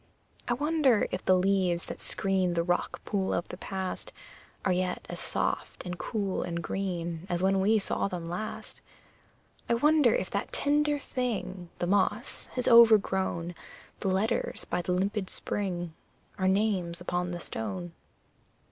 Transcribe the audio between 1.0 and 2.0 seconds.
if the leaves that